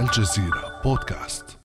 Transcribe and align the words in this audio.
الجزيرة 0.00 0.80
بودكاست. 0.84 1.58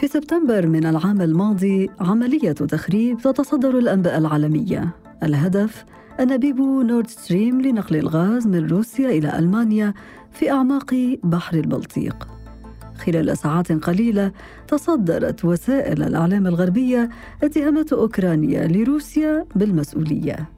في 0.00 0.08
سبتمبر 0.08 0.66
من 0.66 0.86
العام 0.86 1.20
الماضي 1.20 1.90
عملية 2.00 2.52
تخريب 2.52 3.18
تتصدر 3.18 3.78
الأنباء 3.78 4.18
العالمية. 4.18 4.90
الهدف 5.22 5.84
أنابيب 6.20 6.60
نورد 6.60 7.06
ستريم 7.06 7.60
لنقل 7.60 7.96
الغاز 7.96 8.46
من 8.46 8.68
روسيا 8.68 9.08
إلى 9.08 9.38
ألمانيا 9.38 9.94
في 10.32 10.50
أعماق 10.50 11.18
بحر 11.24 11.56
البلطيق. 11.56 12.28
خلال 12.98 13.38
ساعات 13.38 13.72
قليلة 13.72 14.32
تصدرت 14.68 15.44
وسائل 15.44 16.02
الإعلام 16.02 16.46
الغربية 16.46 17.08
اتهامات 17.42 17.92
أوكرانيا 17.92 18.66
لروسيا 18.66 19.46
بالمسؤولية. 19.56 20.57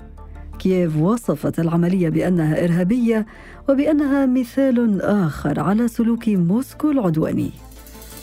كييف 0.61 0.97
وصفت 0.97 1.61
العملية 1.61 2.09
بأنها 2.09 2.65
إرهابية 2.65 3.27
وبأنها 3.69 4.27
مثال 4.27 5.03
آخر 5.03 5.61
على 5.61 5.89
سلوك 5.89 6.29
موسكو 6.29 6.91
العدواني؟ 6.91 7.51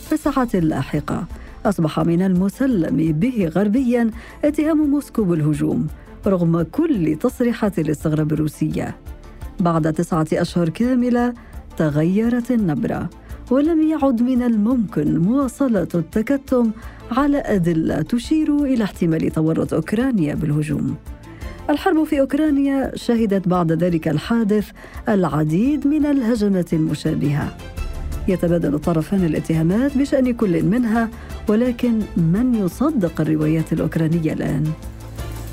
في 0.08 0.14
الساعات 0.14 0.56
اللاحقة 0.56 1.26
أصبح 1.66 2.00
من 2.00 2.22
المسلم 2.22 3.12
به 3.12 3.52
غربيا 3.56 4.12
اتهام 4.46 4.78
موسكو 4.78 5.24
بالهجوم 5.24 5.88
رغم 6.28 6.62
كل 6.62 7.18
تصريحات 7.22 7.80
الاستغراب 7.80 8.34
الروسية. 8.34 8.96
بعد 9.60 9.94
تسعة 9.94 10.28
أشهر 10.34 10.70
كاملة 10.70 11.34
تغيرت 11.78 12.52
النبرة 12.52 13.10
ولم 13.52 13.82
يعد 13.82 14.22
من 14.22 14.44
الممكن 14.44 15.18
مواصلة 15.18 15.88
التكتم 15.96 16.72
على 17.12 17.38
أدلة 17.38 18.02
تشير 18.02 18.64
إلى 18.64 18.84
احتمال 18.84 19.32
تورط 19.32 19.74
أوكرانيا 19.74 20.36
بالهجوم. 20.36 20.96
الحرب 21.70 22.04
في 22.04 22.20
أوكرانيا 22.20 22.92
شهدت 22.96 23.48
بعد 23.48 23.72
ذلك 23.72 24.08
الحادث 24.08 24.72
العديد 25.10 25.88
من 25.88 26.06
الهجمات 26.06 26.74
المشابهة 26.74 27.58
يتبادل 28.28 28.76
الطرفان 28.76 29.26
الاتهامات 29.26 29.98
بشأن 29.98 30.34
كل 30.34 30.64
منها 30.64 31.10
ولكن 31.50 32.00
من 32.18 32.56
يصدق 32.56 33.22
الروايات 33.22 33.74
الأوكرانية 33.74 34.34
الآن؟ 34.34 34.64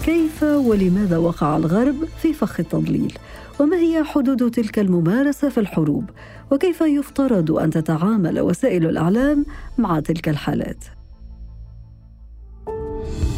كيف 0.05 0.43
ولماذا 0.43 1.17
وقع 1.17 1.57
الغرب 1.57 1.97
في 2.23 2.33
فخ 2.33 2.61
التضليل؟ 2.61 3.13
وما 3.61 3.77
هي 3.77 4.05
حدود 4.05 4.51
تلك 4.51 4.79
الممارسة 4.79 5.49
في 5.49 5.61
الحروب؟ 5.61 6.11
وكيف 6.51 6.81
يفترض 6.81 7.53
أن 7.53 7.71
تتعامل 7.71 8.41
وسائل 8.41 8.87
الإعلام 8.87 9.47
مع 9.79 10.01
تلك 10.01 10.29
الحالات؟ 10.29 10.85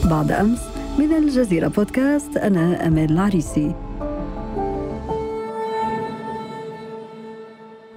بعد 0.04 0.32
أمس 0.32 0.75
من 0.98 1.12
الجزيرة 1.12 1.68
بودكاست 1.68 2.36
أنا 2.36 2.86
أمال 2.86 3.12
العريسي. 3.12 3.74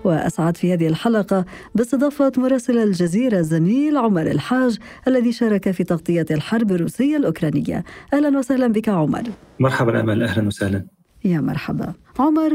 وأسعد 0.04 0.58
في 0.58 0.74
هذه 0.74 0.88
الحلقة 0.88 1.46
باستضافة 1.76 2.32
مراسل 2.38 2.78
الجزيرة 2.78 3.42
زميل 3.42 3.98
عمر 3.98 4.22
الحاج 4.22 4.78
الذي 5.08 5.32
شارك 5.32 5.72
في 5.72 5.84
تغطية 5.84 6.26
الحرب 6.32 6.72
الروسية 6.72 7.18
الأوكرانية. 7.18 7.84
أهلا 8.14 8.38
وسهلا 8.38 8.68
بك 8.68 8.90
عمر. 8.90 9.24
مرحبا 9.60 10.00
أمل 10.00 10.24
أهلا 10.24 10.48
وسهلا. 10.48 10.86
يا 11.26 11.42
مرحبا. 11.42 11.94
عمر 12.20 12.52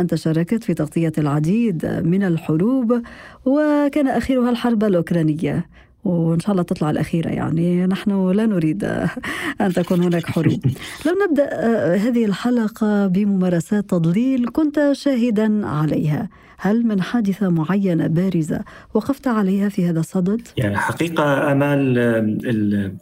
أنت 0.00 0.14
شاركت 0.14 0.64
في 0.64 0.74
تغطية 0.74 1.12
العديد 1.18 1.86
من 1.86 2.22
الحروب 2.22 3.02
وكان 3.44 4.08
آخرها 4.08 4.50
الحرب 4.50 4.84
الأوكرانية. 4.84 5.66
وإن 6.04 6.40
شاء 6.40 6.52
الله 6.52 6.62
تطلع 6.62 6.90
الأخيرة 6.90 7.28
يعني. 7.28 7.86
نحن 7.86 8.30
لا 8.30 8.46
نريد 8.46 8.84
أن 9.60 9.72
تكون 9.72 10.02
هناك 10.02 10.26
حروب. 10.26 10.60
لو 11.06 11.12
نبدأ 11.28 11.48
هذه 11.96 12.24
الحلقة 12.24 13.06
بممارسات 13.06 13.90
تضليل 13.90 14.48
كنت 14.48 14.90
شاهدا 14.92 15.66
عليها. 15.66 16.28
هل 16.58 16.86
من 16.86 17.02
حادثة 17.02 17.48
معينة 17.48 18.06
بارزة 18.06 18.60
وقفت 18.94 19.28
عليها 19.28 19.68
في 19.68 19.88
هذا 19.90 20.00
الصدد؟ 20.00 20.48
يعني 20.56 20.76
حقيقة 20.76 21.52
أمال 21.52 21.98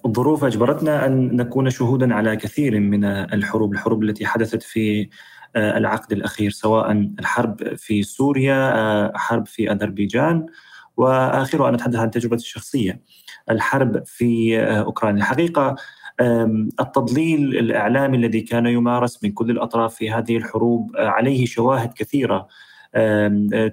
الظروف 0.06 0.44
أجبرتنا 0.44 1.06
أن 1.06 1.36
نكون 1.36 1.70
شهودا 1.70 2.14
على 2.14 2.36
كثير 2.36 2.80
من 2.80 3.04
الحروب 3.04 3.72
الحروب 3.72 4.02
التي 4.02 4.26
حدثت 4.26 4.62
في 4.62 5.08
آه، 5.56 5.78
العقد 5.78 6.12
الأخير 6.12 6.50
سواء 6.50 6.92
الحرب 6.92 7.76
في 7.76 8.02
سوريا 8.02 8.74
آه، 8.74 9.12
حرب 9.14 9.46
في 9.46 9.72
أذربيجان 9.72 10.46
واخرها 11.02 11.68
أنا 11.68 11.76
اتحدث 11.76 11.96
عن 11.96 12.10
تجربتي 12.10 12.42
الشخصية. 12.42 13.00
الحرب 13.50 14.02
في 14.06 14.60
آه، 14.60 14.82
أوكرانيا. 14.82 15.20
الحقيقة 15.22 15.76
التضليل 16.80 17.58
الإعلامي 17.58 18.16
الذي 18.16 18.40
كان 18.40 18.66
يمارس 18.66 19.24
من 19.24 19.32
كل 19.32 19.50
الأطراف 19.50 19.94
في 19.94 20.10
هذه 20.10 20.36
الحروب 20.36 20.90
عليه 20.96 21.46
شواهد 21.46 21.92
كثيرة 21.92 22.48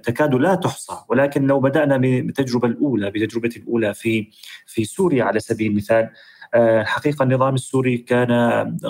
تكاد 0.02 0.34
لا 0.34 0.54
تحصى. 0.54 0.92
ولكن 1.08 1.46
لو 1.46 1.60
بدأنا 1.60 1.96
بالتجربه 1.96 2.68
الأولى 2.68 3.10
بتجربتي 3.10 3.58
الأولى 3.60 3.94
في 3.94 4.30
في 4.66 4.84
سوريا 4.84 5.24
على 5.24 5.40
سبيل 5.40 5.70
المثال 5.70 6.04
آه، 6.04 6.10
الحقيقة 6.54 7.22
النظام 7.22 7.54
السوري 7.54 7.98
كان 7.98 8.32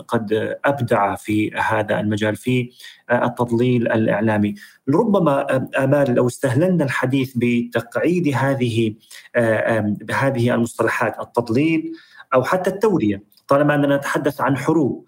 قد 0.08 0.56
أبدع 0.64 1.14
في 1.14 1.50
هذا 1.54 2.00
المجال 2.00 2.36
في 2.36 2.70
آه، 3.10 3.24
التضليل 3.26 3.92
الإعلامي، 3.92 4.54
ربما 4.88 5.46
آمال 5.78 6.14
لو 6.14 6.26
استهللنا 6.26 6.84
الحديث 6.84 7.32
بتقعيد 7.36 8.34
هذه 8.34 8.94
آه، 9.36 9.80
بهذه 10.00 10.54
المصطلحات 10.54 11.20
التضليل 11.20 11.92
أو 12.34 12.44
حتى 12.44 12.70
التوريه، 12.70 13.22
طالما 13.48 13.74
أننا 13.74 13.96
نتحدث 13.96 14.40
عن 14.40 14.56
حروب 14.56 15.06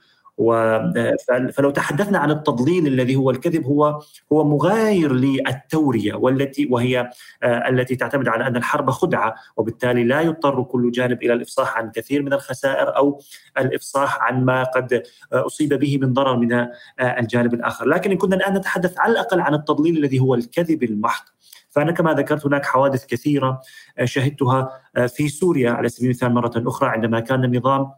فلو 1.52 1.70
تحدثنا 1.70 2.18
عن 2.18 2.30
التضليل 2.30 2.86
الذي 2.86 3.16
هو 3.16 3.30
الكذب 3.30 3.64
هو 3.64 4.00
هو 4.32 4.44
مغاير 4.44 5.12
للتورية 5.12 6.14
والتي 6.14 6.68
وهي 6.70 7.10
آه، 7.42 7.68
التي 7.68 7.96
تعتمد 7.96 8.28
على 8.28 8.46
أن 8.46 8.56
الحرب 8.56 8.90
خدعة 8.90 9.34
وبالتالي 9.56 10.04
لا 10.04 10.20
يضطر 10.20 10.62
كل 10.62 10.90
جانب 10.90 11.22
إلى 11.22 11.32
الإفصاح 11.32 11.76
عن 11.76 11.90
كثير 11.90 12.22
من 12.22 12.32
الخسائر 12.32 12.96
أو 12.96 13.20
الإفصاح 13.58 14.22
عن 14.22 14.44
ما 14.44 14.62
قد 14.62 15.02
آه، 15.32 15.46
أصيب 15.46 15.74
به 15.74 15.98
من 15.98 16.12
ضرر 16.12 16.36
من 16.36 16.52
آه، 16.52 16.68
الجانب 17.00 17.54
الآخر، 17.54 17.86
لكن 17.86 18.10
إن 18.10 18.16
كنا 18.16 18.36
الآن 18.36 18.54
نتحدث 18.54 18.98
على 18.98 19.12
الأقل 19.12 19.40
عن 19.40 19.54
التضليل 19.54 19.96
الذي 19.96 20.20
هو 20.20 20.34
الكذب 20.34 20.82
المحض. 20.82 21.24
فأنا 21.70 21.92
كما 21.92 22.12
ذكرت 22.12 22.46
هناك 22.46 22.66
حوادث 22.66 23.06
كثيرة 23.06 23.60
شهدتها 24.04 24.80
في 25.08 25.28
سوريا 25.28 25.70
على 25.70 25.88
سبيل 25.88 26.10
المثال 26.10 26.34
مرة 26.34 26.52
أخرى 26.56 26.88
عندما 26.88 27.20
كان 27.20 27.44
النظام 27.44 27.90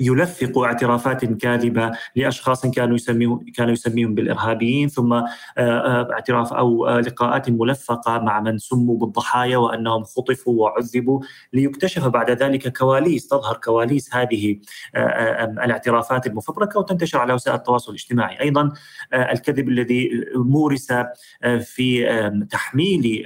يلفق 0.00 0.58
اعترافات 0.58 1.24
كاذبة 1.24 1.90
لأشخاص 2.16 2.66
كانوا 2.66 2.94
يسميهم 2.94 3.44
كانوا 3.56 3.72
يسميهم 3.72 4.14
بالإرهابيين 4.14 4.88
ثم 4.88 5.22
اعتراف 5.58 6.52
أو 6.52 6.98
لقاءات 6.98 7.50
ملفقة 7.50 8.18
مع 8.18 8.40
من 8.40 8.58
سموا 8.58 8.98
بالضحايا 8.98 9.56
وأنهم 9.56 10.04
خطفوا 10.04 10.62
وعذبوا 10.62 11.20
ليكتشف 11.52 12.06
بعد 12.06 12.30
ذلك 12.30 12.76
كواليس 12.78 13.28
تظهر 13.28 13.56
كواليس 13.56 14.14
هذه 14.14 14.60
الاعترافات 15.64 16.26
المفبركة 16.26 16.80
وتنتشر 16.80 17.18
على 17.18 17.32
وسائل 17.34 17.56
التواصل 17.56 17.90
الاجتماعي، 17.90 18.40
أيضا 18.40 18.72
الكذب 19.14 19.68
الذي 19.68 20.10
مورس 20.34 20.92
في 21.60 22.46
تحميل 22.50 23.24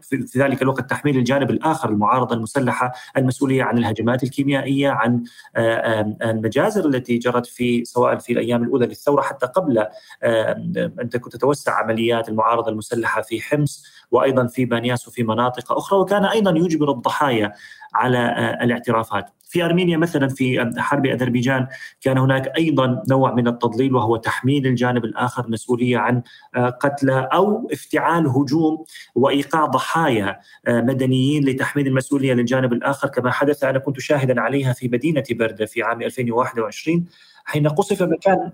في 0.00 0.38
ذلك 0.38 0.62
الوقت 0.62 0.90
تحميل 0.90 1.16
الجانب 1.16 1.50
الآخر 1.50 1.88
المعارضة 1.88 2.36
المسلحة 2.36 2.92
المسؤولية 3.16 3.62
عن 3.62 3.78
الهجمات 3.78 4.22
الكيميائية 4.22 4.90
عن 4.90 5.24
المجازر 5.56 6.86
التي 6.88 7.18
جرت 7.18 7.46
في 7.46 7.84
سواء 7.84 8.18
في 8.18 8.32
الأيام 8.32 8.62
الأولى 8.62 8.86
للثورة 8.86 9.22
حتى 9.22 9.46
قبل 9.46 9.86
ان 10.24 11.10
تتوسع 11.10 11.72
عمليات 11.72 12.28
المعارضة 12.28 12.70
المسلحة 12.70 13.22
في 13.22 13.40
حمص 13.40 13.84
وأيضا 14.10 14.46
في 14.46 14.64
بانياس 14.64 15.08
وفي 15.08 15.22
مناطق 15.22 15.72
أخرى 15.72 15.98
وكان 15.98 16.24
أيضا 16.24 16.50
يجبر 16.50 16.90
الضحايا 16.90 17.52
على 17.96 18.18
آه، 18.18 18.64
الاعترافات. 18.64 19.26
في 19.48 19.64
أرمينيا 19.64 19.96
مثلا 19.96 20.28
في 20.28 20.72
حرب 20.78 21.06
أذربيجان 21.06 21.66
كان 22.00 22.18
هناك 22.18 22.52
أيضا 22.58 23.02
نوع 23.10 23.34
من 23.34 23.48
التضليل 23.48 23.94
وهو 23.94 24.16
تحميل 24.16 24.66
الجانب 24.66 25.04
الآخر 25.04 25.48
مسؤولية 25.48 25.98
عن 25.98 26.22
آه، 26.56 26.68
قتلى 26.68 27.28
أو 27.32 27.68
افتعال 27.72 28.26
هجوم 28.26 28.84
وإيقاع 29.14 29.66
ضحايا 29.66 30.40
آه، 30.66 30.80
مدنيين 30.80 31.44
لتحميل 31.44 31.86
المسؤولية 31.86 32.34
للجانب 32.34 32.72
الآخر. 32.72 33.08
كما 33.08 33.30
حدث 33.30 33.64
أنا 33.64 33.78
كنت 33.78 34.00
شاهدا 34.00 34.40
عليها 34.40 34.72
في 34.72 34.88
مدينة 34.88 35.24
برده 35.30 35.66
في 35.66 35.82
عام 35.82 36.02
2021 36.02 37.04
حين 37.44 37.68
قصف 37.68 38.02
مكان 38.02 38.52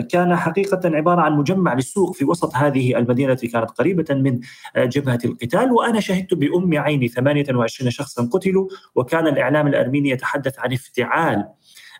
كان 0.00 0.36
حقيقة 0.36 0.80
عبارة 0.84 1.20
عن 1.20 1.32
مجمع 1.32 1.74
للسوق 1.74 2.14
في 2.14 2.24
وسط 2.24 2.56
هذه 2.56 2.98
المدينة 2.98 3.32
التي 3.32 3.48
كانت 3.48 3.70
قريبة 3.70 4.14
من 4.14 4.40
آه، 4.76 4.84
جبهة 4.84 5.18
القتال 5.24 5.72
وأنا 5.72 6.00
شهدت 6.00 6.34
بأم 6.34 6.78
عيني 6.78 7.08
28 7.08 7.90
شخصا 7.90 8.28
قتلوا 8.32 8.68
وكان 8.94 9.26
الإعلام 9.26 9.66
الأرميني 9.66 10.10
يتحدث 10.10 10.58
عن 10.58 10.72
افتعال 10.72 11.48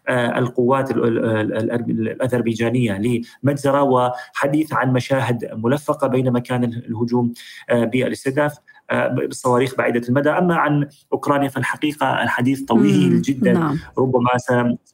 آه، 0.08 0.38
القوات 0.38 0.90
الأذربيجانية 0.90 3.22
لمجزرة 3.44 3.82
وحديث 3.82 4.72
عن 4.72 4.92
مشاهد 4.92 5.50
ملفقة 5.52 6.06
بينما 6.06 6.38
كان 6.38 6.64
الهجوم 6.64 7.32
بالاستهداف 7.70 8.58
بالصواريخ 8.92 9.74
بعيدة 9.78 10.08
المدى. 10.08 10.30
أما 10.30 10.54
عن 10.54 10.88
أوكرانيا 11.12 11.48
فالحقيقة 11.48 12.22
الحديث 12.22 12.62
طويل 12.62 13.22
جدا. 13.22 13.52
نعم. 13.52 13.78
ربما 13.98 14.30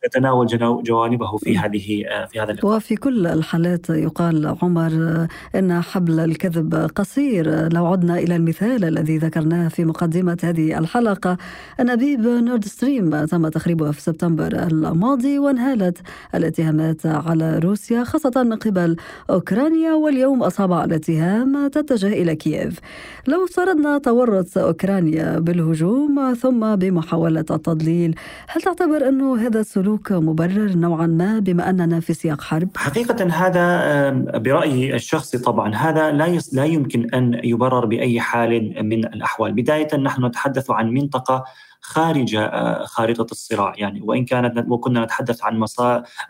سنتناول 0.02 0.46
جوانبه 0.82 1.36
في 1.36 1.58
هذه 1.58 2.04
في 2.30 2.40
هذا 2.40 2.50
اللقاء. 2.50 2.76
وفي 2.76 2.96
كل 2.96 3.26
الحالات 3.26 3.90
يقال 3.90 4.56
عمر 4.62 5.26
إن 5.54 5.80
حبل 5.80 6.20
الكذب 6.20 6.90
قصير. 6.94 7.72
لو 7.72 7.86
عدنا 7.86 8.18
إلى 8.18 8.36
المثال 8.36 8.84
الذي 8.84 9.18
ذكرناه 9.18 9.68
في 9.68 9.84
مقدمة 9.84 10.38
هذه 10.42 10.78
الحلقة 10.78 11.36
انابيب 11.80 12.20
نورد 12.20 12.64
ستريم 12.64 13.24
تم 13.24 13.48
تخريبها 13.48 13.92
في 13.92 14.00
سبتمبر 14.00 14.46
الماضي 14.46 15.38
وانهالت 15.38 15.98
الاتهامات 16.34 17.06
على 17.06 17.58
روسيا 17.58 18.04
خاصة 18.04 18.42
من 18.42 18.56
قبل 18.56 18.96
أوكرانيا 19.30 19.92
واليوم 19.92 20.42
اصابع 20.42 20.84
الاتهام 20.84 21.68
تتجه 21.68 22.08
إلى 22.08 22.36
كييف. 22.36 22.80
لو 23.26 23.44
افترضنا 23.44 23.83
تورط 24.04 24.58
أوكرانيا 24.58 25.38
بالهجوم 25.38 26.34
ثم 26.34 26.76
بمحاولة 26.76 27.40
التضليل. 27.40 28.14
هل 28.48 28.62
تعتبر 28.62 29.08
انه 29.08 29.46
هذا 29.46 29.60
السلوك 29.60 30.12
مبرر 30.12 30.72
نوعا 30.76 31.06
ما 31.06 31.38
بما 31.38 31.70
أننا 31.70 32.00
في 32.00 32.14
سياق 32.14 32.40
حرب؟ 32.40 32.68
حقيقة 32.76 33.24
هذا 33.24 34.10
برأيي 34.38 34.94
الشخصي 34.94 35.38
طبعا 35.38 35.74
هذا 35.74 36.12
لا 36.12 36.38
لا 36.52 36.64
يمكن 36.64 37.14
أن 37.14 37.40
يبرر 37.44 37.86
بأي 37.86 38.20
حال 38.20 38.84
من 38.84 39.04
الأحوال. 39.04 39.52
بداية 39.52 39.96
نحن 39.96 40.24
نتحدث 40.24 40.70
عن 40.70 40.90
منطقة 40.90 41.44
خارج 41.80 42.34
آه، 42.34 42.84
خارطة 42.84 43.32
الصراع 43.32 43.72
يعني 43.76 44.00
وإن 44.00 44.24
كانت 44.24 44.64
وكنا 44.68 45.04
نتحدث 45.04 45.44
عن 45.44 45.64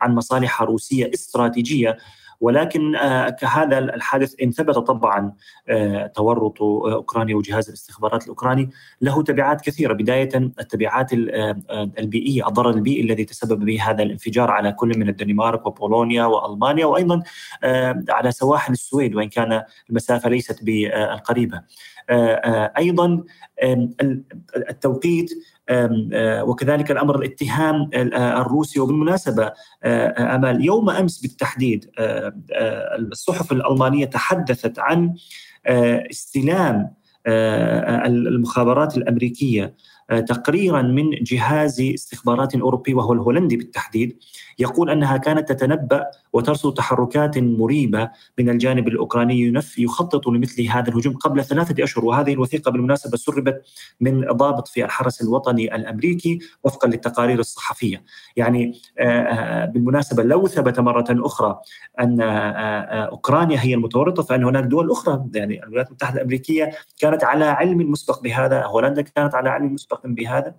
عن 0.01 0.15
مصالح 0.15 0.63
روسية 0.63 1.11
استراتيجية 1.15 1.97
ولكن 2.45 2.97
آه، 2.97 3.37
هذا 3.43 3.79
الحادث 3.79 4.35
إن 4.43 4.51
ثبت 4.51 4.75
طبعا 4.75 5.33
آه، 5.69 6.07
تورط 6.07 6.63
أوكرانيا 6.63 7.37
وجهاز 7.37 7.69
الاستخبارات 7.69 8.23
الأوكراني 8.23 8.71
له 9.01 9.23
تبعات 9.23 9.61
كثيرة. 9.61 9.93
بداية 9.93 10.29
التبعات 10.35 11.13
البيئية 11.99 12.49
الضرر 12.49 12.71
البيئي 12.71 13.01
الذي 13.01 13.25
تسبب 13.25 13.65
به 13.65 13.91
هذا 13.91 14.03
الانفجار 14.03 14.51
على 14.51 14.73
كل 14.73 14.99
من 14.99 15.09
الدنمارك 15.09 15.67
وبولونيا 15.67 16.25
وألمانيا 16.25 16.87
وأيضا 16.87 17.23
على 18.09 18.33
سواحل 18.33 18.73
السويد 18.73 19.15
وإن 19.15 19.29
كان 19.29 19.63
المسافة 19.91 20.29
ليست 20.29 20.65
بالقريبة. 20.65 21.61
أيضا 22.79 23.25
التوقيت 24.57 25.31
وكذلك 26.43 26.91
الأمر 26.91 27.17
الاتهام 27.17 27.91
الروسي 28.15 28.81
وبالمناسبة 28.81 29.53
أمال 29.85 30.65
يوم 30.65 30.91
أمس 30.91 31.21
بالتحديد 31.21 31.91
الصحف 32.99 33.53
الألمانية 33.53 34.05
تحدثت 34.05 34.79
عن 34.79 35.15
استلام 36.11 36.95
المخابرات 37.27 38.97
الأمريكية 38.97 39.75
آه، 40.11 40.21
تقريرا 40.21 40.83
من 40.83 41.11
جهاز 41.11 41.81
استخبارات 41.81 42.55
أوروبي 42.55 42.95
وهو 42.95 43.13
الهولندي 43.13 43.57
بالتحديد 43.57 44.19
يقول 44.59 44.91
أنها 44.91 45.17
كانت 45.17 45.53
تتنبأ 45.53 46.07
وترصد 46.33 46.75
تحركات 46.75 47.39
مريبة 47.39 48.11
من 48.39 48.51
الجانب 48.51 48.89
الأوكراني 48.89 49.63
يخطط 49.79 50.29
لمثل 50.29 50.63
هذا 50.63 50.89
الهجوم 50.89 51.17
قبل 51.17 51.45
ثلاثة 51.45 51.85
أشهر 51.85 52.05
وهذه 52.05 52.33
الوثيقة 52.33 52.71
بالمناسبة 52.71 53.17
سربت 53.17 53.63
من 54.01 54.21
ضابط 54.21 54.69
في 54.69 54.85
الحرس 54.85 55.23
الوطني 55.23 55.75
الأمريكي 55.75 56.39
وفقا 56.65 56.89
للتقارير 56.89 57.39
الصحفية. 57.39 58.05
يعني 58.37 58.81
آه، 58.99 59.23
آه، 59.23 59.65
بالمناسبة 59.65 60.23
لو 60.23 60.47
ثبت 60.47 60.81
مرة 60.81 61.05
أخرى 61.11 61.61
أن 62.01 62.21
أوكرانيا 62.21 63.59
هي 63.61 63.75
المتورطة 63.75 64.23
فان 64.23 64.45
هناك 64.45 64.65
دول 64.65 64.91
أخرى؟ 64.91 65.25
يعني 65.35 65.65
الولايات 65.65 65.89
المتحدة 65.89 66.17
الأمريكية 66.17 66.71
كانت 66.99 67.25
على 67.25 67.45
علم 67.45 67.91
مسبق 67.91 68.23
بهذا 68.23 68.65
هولندا 68.65 69.03
كانت 69.03 69.35
على 69.35 69.51
علم 69.51 69.75
مسبق 69.75 70.01
بهذا. 70.07 70.55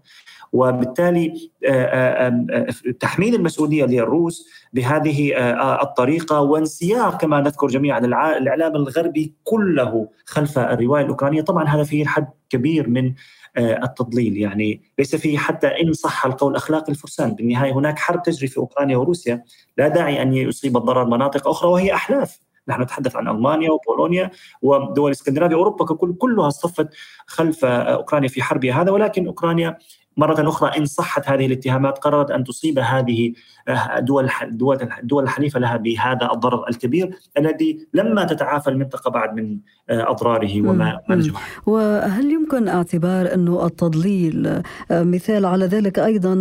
وبالتالي 0.56 1.52
آه، 1.66 1.72
آه، 1.72 2.46
آه، 2.52 2.92
تحميل 3.00 3.36
المسؤولية 3.36 3.86
للروس 3.86 4.48
بهذه 4.74 5.34
الطريقة 5.82 6.42
وانسياق 6.42 7.22
كما 7.22 7.40
نذكر 7.42 7.68
جميعا 7.68 8.00
الإعلام 8.38 8.76
الغربي 8.76 9.34
كله 9.44 10.10
خلف 10.26 10.60
الروايه 10.60 11.04
الأوكرانية. 11.04 11.42
طبعا 11.42 11.68
هذا 11.68 11.84
فيه 11.84 12.06
حد 12.06 12.28
كبير 12.50 12.90
من 12.90 13.14
التضليل. 13.58 14.38
يعني 14.38 14.82
ليس 15.00 15.16
فيه 15.16 15.38
حتى 15.38 15.68
إن 15.68 15.94
صح 15.94 16.26
القول 16.26 16.56
أخلاق 16.56 16.90
الفرسان. 16.90 17.36
بالنهاية 17.36 17.74
هناك 17.74 18.00
حرب 18.00 18.24
تجري 18.24 18.48
في 18.48 18.58
أوكرانيا 18.58 18.98
وروسيا. 18.98 19.44
لا 19.78 19.88
داعي 19.88 20.22
أن 20.22 20.34
يصيب 20.34 20.78
الضرر 20.78 21.06
مناطق 21.06 21.48
أخرى 21.48 21.70
وهي 21.70 21.94
أحلاف. 21.94 22.40
نحن 22.68 22.82
نتحدث 22.82 23.16
عن 23.16 23.28
ألمانيا 23.28 23.72
وبولونيا 23.72 24.32
ودول 24.62 25.12
إسكندنافيا. 25.12 25.56
أوروبا 25.56 25.86
ككل 25.86 26.14
كلها 26.14 26.50
صفت 26.50 26.90
خلف 27.28 27.66
أوكرانيا 27.66 28.30
في 28.30 28.44
حربها 28.44 28.82
هذا. 28.82 28.92
ولكن 28.92 29.28
أوكرانيا 29.28 29.78
مرة 30.18 30.50
أخرى 30.50 30.78
إن 30.78 30.86
صحت 30.86 31.30
هذه 31.30 31.46
الاتهامات 31.46 31.98
قررت 31.98 32.32
أن 32.32 32.44
تصيب 32.44 32.80
هذه 32.80 33.34
آه، 33.68 34.00
دول 34.00 34.30
الدول 35.02 35.24
الحليفة 35.24 35.60
لها 35.60 35.78
بهذا 35.78 36.30
الضرر 36.34 36.70
الكبير 36.70 37.16
الذي 37.38 37.88
لما 37.94 38.24
تتعافى 38.24 38.70
المنطقة 38.70 39.12
بعد 39.12 39.36
من 39.36 39.58
آه، 39.90 40.12
أضراره 40.12 40.62
وما 40.62 41.00
وهل 41.66 42.32
يمكن 42.32 42.68
اعتبار 42.68 43.34
أنه 43.34 43.66
التضليل 43.66 44.48
آه، 44.48 45.04
مثال 45.04 45.46
على 45.46 45.66
ذلك 45.66 46.00
أيضا 46.00 46.34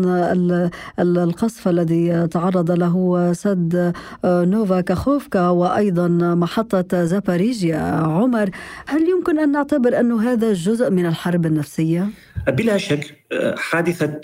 القصف 0.98 1.68
الذي 1.68 2.26
تعرض 2.26 2.70
له 2.70 3.32
سد 3.32 3.92
نوفا 4.24 4.80
كاخوفكا 4.80 5.48
وأيضا 5.48 6.08
محطة 6.34 7.04
زاباريجيا؟ 7.04 7.78
عمر 7.94 8.50
هل 8.86 9.08
يمكن 9.08 9.38
أن 9.38 9.52
نعتبر 9.52 10.00
أنه 10.00 10.32
هذا 10.32 10.52
جزء 10.52 10.90
من 10.90 11.06
الحرب 11.06 11.46
النفسية؟ 11.46 12.08
بلا 12.48 12.76
شك 12.76 13.24
حادثة 13.56 14.20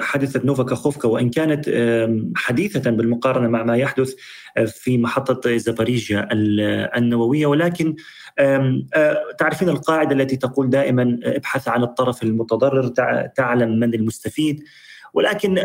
حادثة 0.00 0.40
نوفا 0.44 0.62
كاخوفكا 0.62 1.08
وإن 1.08 1.30
كانت 1.30 1.70
حديثة 2.36 2.90
بالمقارنة 2.90 3.48
مع 3.48 3.62
ما 3.62 3.76
يحدث 3.76 4.14
في 4.66 4.98
محطة 4.98 5.56
زاباريجيا 5.56 6.28
النووية. 6.98 7.46
ولكن 7.46 7.96
تعرفين 9.38 9.68
القاعدة 9.68 10.14
التي 10.14 10.36
تقول 10.36 10.70
دائما 10.70 11.18
ابحث 11.22 11.68
عن 11.68 11.82
الطرف 11.82 12.22
المتضرر 12.22 12.88
تعلم 13.36 13.80
من 13.80 13.94
المستفيد. 13.94 14.62
ولكن 15.14 15.58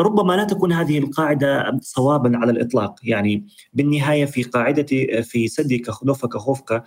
ربما 0.00 0.32
لا 0.32 0.44
تكون 0.44 0.72
هذه 0.72 0.98
القاعدة 0.98 1.78
صوابا 1.80 2.36
على 2.36 2.52
الإطلاق. 2.52 2.94
يعني 3.02 3.46
بالنهاية 3.72 4.24
في 4.24 4.42
قاعدة 4.42 4.86
في 5.22 5.48
سد 5.48 5.80
نوفا 6.04 6.28
كاخوفكا 6.28 6.82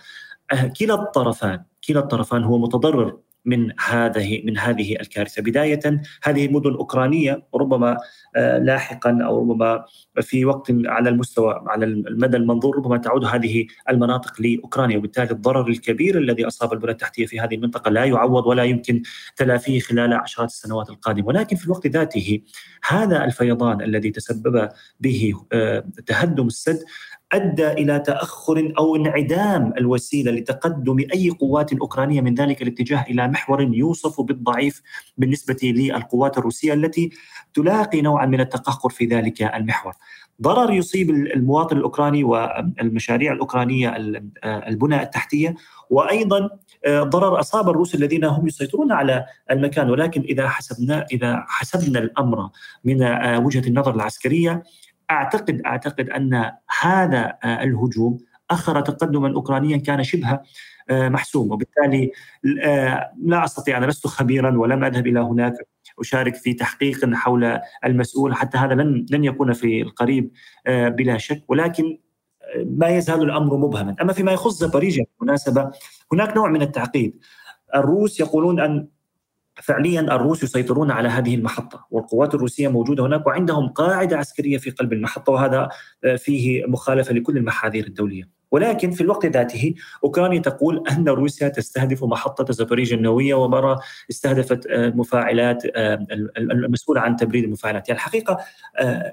كلا 0.80 0.94
الطرفان 0.94 1.62
كلا 1.88 2.00
الطرفان 2.00 2.44
هو 2.44 2.58
متضرر. 2.58 3.16
من 3.44 3.72
هذه 3.80 4.42
من 4.44 4.58
هذه 4.58 4.96
الكارثة. 5.00 5.42
بداية 5.42 6.00
هذه 6.22 6.48
مدن 6.48 6.74
أوكرانية 6.74 7.42
ربما 7.54 7.96
آه، 8.36 8.58
لاحقا 8.58 9.18
أو 9.22 9.40
ربما 9.40 9.84
في 10.20 10.44
وقت 10.44 10.72
على 10.86 11.08
المستوى 11.08 11.64
على 11.66 11.84
المدى 11.84 12.36
المنظور 12.36 12.76
ربما 12.76 12.96
تعود 12.96 13.24
هذه 13.24 13.66
المناطق 13.90 14.40
لأوكرانيا. 14.40 14.98
وبالتالي 14.98 15.30
الضرر 15.30 15.68
الكبير 15.68 16.18
الذي 16.18 16.46
أصاب 16.46 16.72
البنى 16.72 16.90
التحتية 16.90 17.26
في 17.26 17.40
هذه 17.40 17.54
المنطقة 17.54 17.90
لا 17.90 18.04
يعوض 18.04 18.46
ولا 18.46 18.64
يمكن 18.64 19.02
تلافيه 19.36 19.80
خلال 19.80 20.12
عشرات 20.12 20.48
السنوات 20.48 20.90
القادمة. 20.90 21.26
ولكن 21.26 21.56
في 21.56 21.64
الوقت 21.64 21.86
ذاته 21.86 22.40
هذا 22.88 23.24
الفيضان 23.24 23.80
الذي 23.82 24.10
تسبب 24.10 24.68
به 25.00 25.32
آه، 25.52 25.84
تهدم 26.06 26.46
السد 26.46 26.78
أدى 27.32 27.68
إلى 27.68 27.98
تأخر 27.98 28.72
أو 28.78 28.96
انعدام 28.96 29.72
الوسيلة 29.78 30.32
لتقدم 30.32 30.96
أي 31.14 31.30
قوات 31.30 31.72
أوكرانية 31.72 32.20
من 32.20 32.34
ذلك 32.34 32.62
الاتجاه 32.62 33.02
إلى 33.02 33.28
محور 33.28 33.62
يوصف 33.62 34.20
بالضعيف 34.20 34.82
بالنسبة 35.16 35.56
للقوات 35.62 36.38
الروسية 36.38 36.74
التي 36.74 37.10
تلاقي 37.54 38.00
نوعا 38.02 38.26
من 38.26 38.40
التقهقر 38.40 38.90
في 38.90 39.06
ذلك 39.06 39.42
المحور. 39.42 39.92
ضرر 40.42 40.72
يصيب 40.72 41.10
المواطن 41.10 41.76
الأوكراني 41.76 42.24
والمشاريع 42.24 43.32
الأوكرانية 43.32 43.96
البنى 44.44 45.02
التحتية 45.02 45.54
وأيضا 45.90 46.50
ضرر 46.88 47.40
أصاب 47.40 47.68
الروس 47.68 47.94
الذين 47.94 48.24
هم 48.24 48.46
يسيطرون 48.46 48.92
على 48.92 49.24
المكان 49.50 49.90
ولكن 49.90 50.20
إذا 50.20 50.48
حسبنا 50.48 51.06
إذا 51.12 51.44
حسبنا 51.48 51.98
الأمر 51.98 52.48
من 52.84 53.02
وجهة 53.36 53.68
النظر 53.68 53.94
العسكرية 53.94 54.62
أعتقد 55.10 55.62
أعتقد 55.66 56.10
أن 56.10 56.52
هذا 56.80 57.38
آه، 57.44 57.62
الهجوم 57.62 58.18
أخر 58.50 58.80
تقدما 58.80 59.34
اوكرانيا 59.34 59.76
كان 59.76 60.04
شبه 60.04 60.40
آه، 60.90 61.08
محسوم 61.08 61.52
وبالتالي 61.52 62.10
آه، 62.62 63.12
لا 63.24 63.44
أستطيع 63.44 63.78
أنا 63.78 63.86
لست 63.86 64.06
خبيرا 64.06 64.58
ولم 64.58 64.84
أذهب 64.84 65.06
إلى 65.06 65.20
هناك 65.20 65.52
أشارك 66.00 66.34
في 66.34 66.54
تحقيق 66.54 67.14
حول 67.14 67.60
المسؤول 67.84 68.34
حتى 68.34 68.58
هذا 68.58 68.74
لن 68.74 69.06
لن 69.10 69.24
يكون 69.24 69.52
في 69.52 69.82
القريب 69.82 70.30
بلا 70.66 71.18
شك 71.18 71.42
ولكن 71.48 71.98
ما 72.66 72.88
يزال 72.88 73.22
الأمر 73.22 73.56
مبهما، 73.56 73.96
أما 74.00 74.12
فيما 74.12 74.32
يخص 74.32 74.58
زاباريجيا 74.58 75.04
بالمناسبة 75.20 75.70
هناك 76.12 76.36
نوع 76.36 76.48
من 76.50 76.62
التعقيد. 76.62 77.18
الروس 77.74 78.20
يقولون 78.20 78.60
أن 78.60 78.88
فعليا 79.62 80.00
الروس 80.00 80.42
يسيطرون 80.42 80.90
على 80.90 81.08
هذه 81.08 81.34
المحطة 81.34 81.86
والقوات 81.90 82.34
الروسية 82.34 82.68
موجودة 82.68 83.06
هناك 83.06 83.26
وعندهم 83.26 83.68
قاعدة 83.68 84.18
عسكرية 84.18 84.58
في 84.58 84.70
قلب 84.70 84.92
المحطة 84.92 85.32
وهذا 85.32 85.68
فيه 86.16 86.66
مخالفة 86.66 87.14
لكل 87.14 87.36
المحاذير 87.36 87.86
الدولية. 87.86 88.28
ولكن 88.50 88.90
في 88.90 89.00
الوقت 89.00 89.26
ذاته 89.26 89.74
أوكرانيا 90.04 90.40
تقول 90.40 90.84
أن 90.90 91.08
روسيا 91.08 91.48
تستهدف 91.48 92.04
محطة 92.04 92.52
زابوريجيا 92.52 92.96
النووية 92.96 93.34
ومره 93.34 93.80
استهدفت 94.10 94.66
مفاعلات 94.70 95.62
المسؤوله 96.36 97.00
عن 97.00 97.16
تبريد 97.16 97.44
المفاعلات 97.44 97.88
يعني 97.88 98.00
الحقيقة 98.00 98.38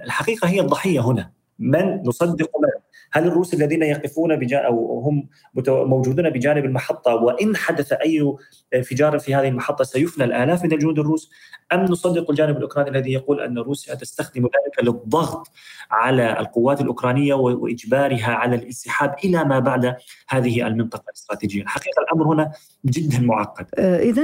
الحقيقة 0.03 0.48
هي 0.48 0.62
الضحية 0.62 1.00
هنا. 1.00 1.31
من 1.60 2.03
نصدق 2.05 2.50
من 2.60 2.69
هل 3.12 3.28
الروس 3.28 3.54
الذين 3.54 3.84
يقفون 3.84 4.36
بجانب 4.36 4.66
أو 4.66 5.00
هم 5.00 5.28
موجودون 5.68 6.30
بجانب 6.30 6.66
المحطة 6.66 7.16
وإن 7.16 7.56
حدث 7.56 7.94
أي 7.94 8.36
انفجار 8.75 9.20
في 9.20 9.36
هذه 9.36 9.48
المحطة 9.48 9.84
سيفنى 9.84 10.24
الآلاف 10.24 10.63
من 10.63 10.72
الجنود 10.72 11.00
الروس؟ 11.00 11.32
أم 11.74 11.86
نصدق 11.86 12.30
الجانب 12.30 12.58
الأوكراني 12.58 12.89
الذي 12.89 13.13
يقول 13.13 13.42
أن 13.42 13.58
روسيا 13.58 13.96
تستخدم 13.96 14.42
ذلك 14.42 14.84
للضغط 14.84 15.48
على 15.92 16.39
القوات 16.39 16.82
الأوكرانية 16.82 17.34
وإجبارها 17.34 18.32
على 18.32 18.56
الانسحاب 18.56 19.16
إلى 19.24 19.44
ما 19.44 19.60
بعد 19.60 19.96
هذه 20.28 20.68
المنطقة 20.68 21.04
الاستراتيجية، 21.10 21.62
الحقيقة 21.62 22.01
الأمر 22.01 22.34
هنا 22.34 22.51
جدا 22.86 23.20
معقد. 23.20 23.66
آه، 23.76 24.00
اذا 24.00 24.24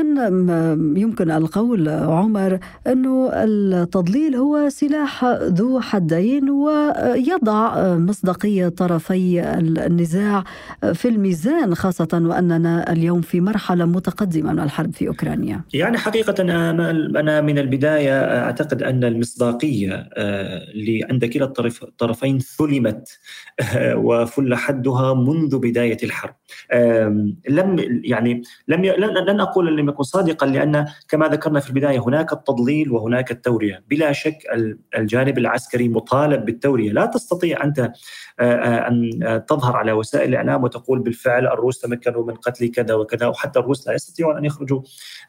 يمكن 0.99 1.31
القول 1.31 1.89
عمر 1.89 2.59
أنه 2.87 3.29
التضليل 3.33 4.35
هو 4.35 4.69
سلاح 4.69 5.25
ذو 5.43 5.79
حدين 5.79 6.49
ويضع 6.49 7.95
مصداقية 7.97 8.67
طرفي 8.67 9.41
النزاع 9.57 10.43
في 10.93 11.07
الميزان 11.07 11.75
خاصة 11.75 12.07
وأننا 12.13 12.91
اليوم 12.91 13.21
في 13.21 13.41
مرحلة 13.41 13.85
متقدمة 13.85 14.53
من 14.53 14.59
الحرب 14.59 14.93
في 14.93 15.07
أوكرانيا. 15.07 15.61
يعني 15.73 15.97
حقيقة 15.97 16.43
أنا 16.43 17.41
من 17.41 17.57
البداية 17.59 18.43
أعتقد 18.43 18.83
أن 18.83 19.03
المصداقية 19.03 19.93
آه، 19.93 20.71
اللي 20.71 21.07
عند 21.09 21.25
كلا 21.25 21.53
الطرفين 21.83 22.39
ثلمت 22.39 23.19
آه، 23.75 23.95
وفل 23.95 24.55
حدها 24.55 25.13
منذ 25.13 25.57
بداية 25.57 25.97
الحرب. 26.03 26.35
لم 27.49 27.75
يعني 28.03 28.44
لم 28.67 28.85
لن 28.85 29.39
أقول 29.39 29.77
لم 29.77 29.89
يكن 29.89 30.03
صادقا 30.03 30.45
لأن 30.45 30.85
كما 31.09 31.27
ذكرنا 31.27 31.59
في 31.59 31.69
البداية 31.69 31.99
هناك 31.99 32.33
التضليل 32.33 32.91
وهناك 32.91 33.31
التورية، 33.31 33.83
بلا 33.89 34.11
شك 34.11 34.37
الجانب 34.97 35.37
العسكري 35.37 35.89
مطالب 35.89 36.45
بالتورية، 36.45 36.91
لا 36.91 37.05
تستطيع 37.05 37.63
أنت 37.63 37.79
آه، 37.79 37.91
آه، 38.39 38.87
أن 38.87 39.45
تظهر 39.47 39.75
على 39.75 39.91
وسائل 39.91 40.29
الإعلام 40.29 40.63
وتقول 40.63 40.99
بالفعل 40.99 41.47
الروس 41.47 41.79
تمكنوا 41.79 42.25
من 42.25 42.33
قتل 42.33 42.67
كذا 42.67 42.93
وكذا 42.93 43.27
وحتى 43.27 43.59
الروس 43.59 43.87
لا 43.87 43.93
يستطيعون 43.93 44.37
أن 44.37 44.45
يخرجوا 44.45 44.81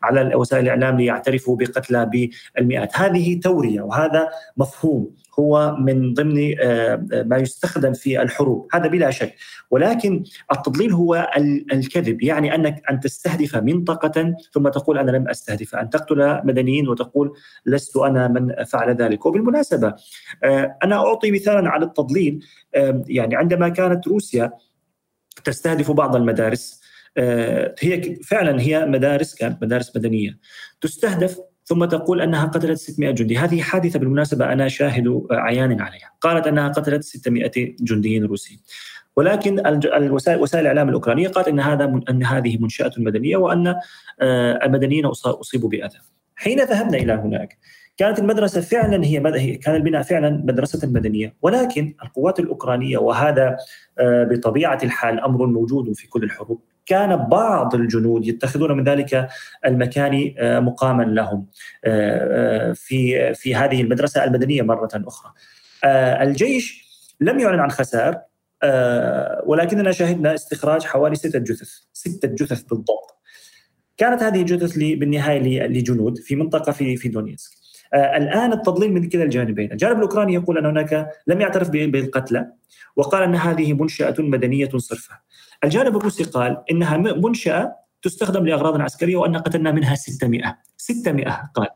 على 0.02 0.34
وسائل 0.34 0.64
الإعلام 0.64 0.96
ليعترفوا 0.96 1.56
بقتلى 1.56 2.30
بالمئات، 2.56 2.96
هذه 2.98 3.40
تورية 3.40 3.80
وهذا 3.80 4.28
مفهوم. 4.56 5.10
هو 5.38 5.76
من 5.80 6.14
ضمن 6.14 6.54
آه، 6.60 7.06
ما 7.26 7.36
يستخدم 7.36 7.92
في 7.92 8.22
الحروب. 8.22 8.68
هذا 8.72 8.86
بلا 8.86 9.10
شك. 9.10 9.34
ولكن 9.70 10.24
التضليل 10.52 10.92
هو 10.92 11.30
الكذب. 11.72 12.22
يعني 12.22 12.54
أنك 12.54 12.82
أن 12.90 13.00
تستهدف 13.00 13.56
منطقة 13.56 14.34
ثم 14.52 14.68
تقول 14.68 14.98
أنا 14.98 15.10
لم 15.10 15.28
أستهدف. 15.28 15.74
أن 15.74 15.90
تقتل 15.90 16.40
مدنيين 16.44 16.88
وتقول 16.88 17.32
لست 17.66 17.96
أنا 17.96 18.28
من 18.28 18.64
فعل 18.64 18.96
ذلك. 18.96 19.26
وبالمناسبة 19.26 19.94
آه، 20.44 20.78
أنا 20.84 20.96
أعطي 20.96 21.30
مثالا 21.30 21.70
على 21.70 21.84
التضليل. 21.84 22.44
يعني 23.06 23.36
عندما 23.36 23.68
كانت 23.68 24.08
روسيا 24.08 24.52
تستهدف 25.44 25.90
بعض 25.90 26.16
المدارس 26.16 26.80
آه، 27.16 27.74
هي 27.80 28.16
فعلا 28.16 28.60
هي 28.60 28.86
مدارس 28.86 29.34
كانت 29.34 29.62
مدارس 29.62 29.96
مدنية 29.96 30.38
تستهدف 30.80 31.40
ثم 31.68 31.84
تقول 31.84 32.20
أنها 32.20 32.46
قتلت 32.46 32.78
600 32.78 33.10
جندي، 33.10 33.38
هذه 33.38 33.60
حادثة 33.60 33.98
بالمناسبة 33.98 34.52
أنا 34.52 34.68
شاهد 34.68 35.22
عيان 35.30 35.80
عليها، 35.80 36.12
قالت 36.20 36.46
أنها 36.46 36.68
قتلت 36.68 37.04
600 37.04 37.50
جندي 37.80 38.18
روسي. 38.20 38.60
ولكن 39.16 39.62
وسائل 40.10 40.60
الإعلام 40.60 40.88
الأوكرانية 40.88 41.28
قالت 41.28 41.48
إن 41.48 41.60
هذا 41.60 42.00
إن 42.10 42.24
هذه 42.24 42.58
منشاه 42.58 42.92
مدنية 42.98 43.36
وأن 43.36 43.74
آه، 44.20 44.66
المدنيين 44.66 45.06
أصيبوا 45.06 45.68
بأذى. 45.68 45.98
حين 46.36 46.60
ذهبنا 46.60 46.98
إلى 46.98 47.12
هناك 47.12 47.58
كانت 47.96 48.18
المدرسة 48.18 48.60
فعلا 48.60 49.04
هي 49.04 49.56
كان 49.56 49.74
البناء 49.74 50.02
فعلا 50.02 50.30
مدرسة 50.30 50.88
مدنية 50.88 51.34
ولكن 51.42 51.94
القوات 52.02 52.40
الأوكرانية 52.40 52.98
وهذا 52.98 53.56
آه، 53.98 54.24
بطبيعة 54.24 54.78
الحال 54.82 55.20
أمر 55.20 55.46
موجود 55.46 55.92
في 55.92 56.08
كل 56.08 56.24
الحروب 56.24 56.60
كان 56.86 57.16
بعض 57.16 57.74
الجنود 57.74 58.26
يتخذون 58.26 58.72
من 58.72 58.84
ذلك 58.84 59.28
المكان 59.66 60.34
آه، 60.38 60.60
مقاما 60.60 61.02
لهم 61.02 61.46
في 62.74 63.34
في 63.34 63.54
هذه 63.54 63.80
المدرسة 63.80 64.24
المدنية 64.24 64.62
مرة 64.62 64.88
أخرى. 64.94 65.32
الجيش 66.22 66.86
لم 67.20 67.40
يعلن 67.40 67.60
عن 67.60 67.70
خسائر 67.70 68.18
آه، 68.62 69.42
ولكننا 69.46 69.92
شهدنا 69.92 70.34
استخراج 70.34 70.84
حوالي 70.84 71.14
ستة 71.14 71.38
جثث 71.38 71.70
ستة 71.92 72.28
جثث 72.28 72.62
بالضبط. 72.62 73.16
كانت 73.96 74.22
هذه 74.22 74.40
الجثث 74.40 74.76
بالنهاية 74.78 75.66
لجنود 75.66 76.18
في 76.18 76.36
منطقة 76.36 76.72
في 76.72 76.96
في 76.96 77.08
دونيتسك. 77.08 77.50
آه، 77.94 78.16
الآن 78.16 78.52
التضليل 78.52 78.92
من 78.92 79.08
كلا 79.08 79.22
الجانبين. 79.22 79.72
الجانب 79.72 79.96
الأوكراني 79.96 80.34
يقول 80.34 80.58
أن 80.58 80.66
هناك 80.66 81.08
لم 81.26 81.40
يعترف 81.40 81.70
بالقتلى 81.70 82.46
وقال 82.96 83.22
أن 83.22 83.34
هذه 83.34 83.72
منشأة 83.72 84.14
مدنية 84.18 84.68
صرفة 84.76 85.18
الجانب 85.64 85.96
الروسي 85.96 86.24
قال 86.24 86.62
إنها 86.70 86.96
منشأة 86.96 87.76
تستخدم 88.02 88.46
لأغراض 88.46 88.80
عسكرية 88.80 89.16
وأن 89.16 89.36
قتلنا 89.36 89.70
منها 89.70 89.94
600 89.94 90.58
600 90.76 91.50
قال. 91.54 91.68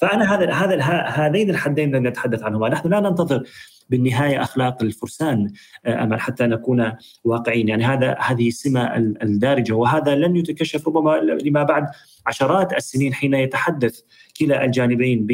فأنا 0.00 0.34
هذا 0.34 0.52
هذا 0.52 0.80
هذين 1.08 1.50
الحدين 1.50 1.96
لن 1.96 2.06
نتحدث 2.06 2.42
عنهما، 2.42 2.68
نحن 2.68 2.88
لا 2.88 3.00
ننتظر 3.00 3.42
بالنهاية 3.90 4.42
أخلاق 4.42 4.82
الفرسان 4.82 5.52
آه، 5.86 6.02
أمل 6.02 6.20
حتى 6.20 6.46
نكون 6.46 6.92
واقعيين، 7.24 7.68
يعني 7.68 7.84
هذا 7.84 8.16
هذه 8.20 8.48
السمه 8.48 8.96
الدارجة. 8.96 9.72
وهذا 9.72 10.14
لن 10.14 10.36
يتكشف 10.36 10.88
ربما 10.88 11.10
لما 11.16 11.62
بعد 11.62 11.86
عشرات 12.26 12.72
السنين 12.72 13.14
حين 13.14 13.34
يتحدث 13.34 14.00
كلا 14.40 14.64
الجانبين 14.64 15.26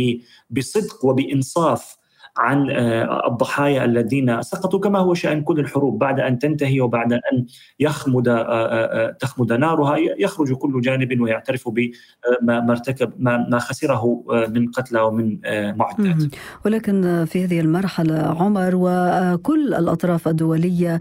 بصدق 0.51 1.05
وبإنصاف 1.05 2.00
عن 2.41 2.71
آه، 2.71 3.29
الضحايا 3.29 3.85
الذين 3.85 4.43
سقطوا 4.43 4.81
كما 4.81 4.99
هو 4.99 5.15
شأن 5.15 5.43
كل 5.43 5.61
الحروب. 5.61 5.99
بعد 5.99 6.21
أن 6.21 6.39
تنتهي 6.39 6.81
وبعد 6.81 7.13
أن 7.13 7.47
يخمد 7.81 8.29
آه، 8.29 9.17
تخمد 9.21 9.53
نارها 9.53 9.97
يخرج 10.19 10.53
كل 10.53 10.81
جانب 10.81 11.21
ويعترف 11.21 11.69
بما 11.69 12.71
ارتكب 12.71 13.13
ما 13.19 13.59
خسره 13.59 14.25
من 14.49 14.71
قتلى 14.71 15.01
ومن 15.01 15.39
معدات. 15.77 16.23
ولكن 16.65 17.25
في 17.25 17.45
هذه 17.45 17.61
المرحلة 17.61 18.19
عمر 18.19 18.71
وكل 18.75 19.75
الأطراف 19.75 20.29
الدولية 20.29 20.99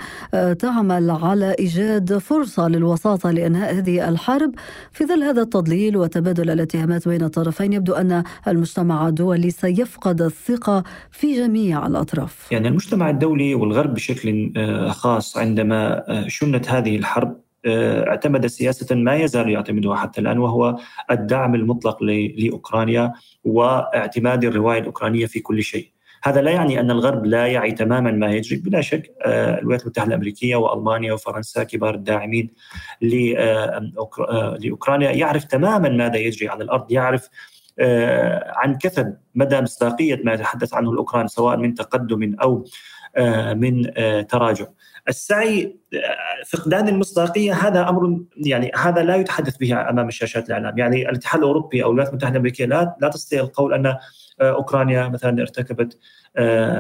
تعمل 0.59 1.11
على 1.11 1.55
إيجاد 1.59 2.17
فرصة 2.17 2.67
للوساطة 2.67 3.31
لإنهاء 3.31 3.75
هذه 3.75 4.09
الحرب. 4.09 4.51
في 4.91 5.05
ظل 5.05 5.23
هذا 5.23 5.41
التضليل 5.41 5.97
وتبادل 5.97 6.49
الاتهامات 6.49 7.07
بين 7.07 7.23
الطرفين 7.23 7.73
يبدو 7.73 7.93
أن 7.93 8.23
المجتمع 8.47 9.07
الدولي 9.07 9.51
سيفقد 9.51 10.21
الثقة 10.21 10.83
في 11.11 11.28
جميع 11.35 11.87
الأطراف. 11.87 12.51
يعني 12.51 12.67
المجتمع 12.67 13.09
الدولي 13.09 13.55
والغرب 13.55 13.93
بشكل 13.93 14.53
آه، 14.57 14.89
خاص 14.89 15.37
عندما 15.37 16.03
آه، 16.07 16.27
شنت 16.27 16.69
هذه 16.69 16.95
الحرب 16.95 17.41
آه، 17.65 18.07
اعتمد 18.07 18.47
سياسة 18.47 18.95
ما 18.95 19.15
يزال 19.15 19.49
يعتمدها 19.49 19.95
حتى 19.95 20.21
الآن 20.21 20.37
وهو 20.37 20.77
الدعم 21.11 21.55
المطلق 21.55 22.03
لأوكرانيا 22.37 23.13
واعتماد 23.43 24.45
الرواية 24.45 24.79
الأوكرانية 24.79 25.25
في 25.25 25.39
كل 25.39 25.63
شيء. 25.63 25.91
هذا 26.23 26.41
لا 26.41 26.51
يعني 26.51 26.79
أن 26.79 26.91
الغرب 26.91 27.25
لا 27.25 27.47
يعي 27.47 27.71
تماما 27.71 28.11
ما 28.11 28.31
يجري 28.31 28.59
بلا 28.59 28.81
شك 28.81 29.11
الولايات 29.25 29.81
المتحدة 29.81 30.07
الأمريكية 30.07 30.55
وألمانيا 30.55 31.13
وفرنسا 31.13 31.63
كبار 31.63 31.95
الداعمين 31.95 32.49
لأوكرانيا 33.01 35.11
يعرف 35.11 35.43
تماما 35.43 35.89
ماذا 35.89 36.17
يجري 36.17 36.49
على 36.49 36.63
الأرض 36.63 36.91
يعرف 36.91 37.29
عن 38.45 38.77
كثب 38.77 39.15
مدى 39.35 39.61
مصداقيه 39.61 40.21
ما 40.23 40.33
يتحدث 40.33 40.73
عنه 40.73 40.91
الأوكران 40.91 41.27
سواء 41.27 41.57
من 41.57 41.73
تقدم 41.73 42.35
أو 42.41 42.65
آه، 43.15 43.53
من 43.53 43.91
آه، 43.97 44.21
تراجع. 44.21 44.65
السعي 45.07 45.79
فقدان 46.47 46.87
المصداقية 46.87 47.53
هذا 47.53 47.89
أمر 47.89 48.19
يعني 48.37 48.71
هذا 48.75 49.03
لا 49.03 49.15
يتحدث 49.15 49.57
به 49.57 49.89
أمام 49.89 50.07
الشاشات 50.07 50.47
الإعلام، 50.47 50.77
يعني 50.77 51.09
الاتحاد 51.09 51.41
الأوروبي 51.41 51.83
أو 51.83 51.89
الولايات 51.89 52.09
المتحدة 52.09 52.31
الأمريكية 52.31 52.65
لا 52.65 52.95
لا 53.01 53.09
تستطيع 53.09 53.43
القول 53.43 53.73
أن 53.73 53.95
أوكرانيا 54.41 55.07
مثلا 55.07 55.41
ارتكبت 55.41 55.97